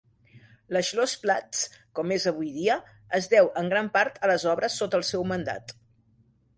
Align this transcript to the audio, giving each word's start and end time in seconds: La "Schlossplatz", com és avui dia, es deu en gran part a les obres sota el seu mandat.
La 0.75 0.79
"Schlossplatz", 0.87 1.59
com 1.99 2.15
és 2.17 2.27
avui 2.33 2.49
dia, 2.57 2.79
es 3.21 3.31
deu 3.37 3.53
en 3.65 3.73
gran 3.75 3.93
part 4.01 4.21
a 4.25 4.35
les 4.35 4.51
obres 4.57 4.83
sota 4.83 5.03
el 5.03 5.09
seu 5.15 5.31
mandat. 5.35 5.81